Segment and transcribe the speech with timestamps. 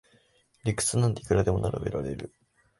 [0.63, 2.33] 理屈なんていくらでも並べられる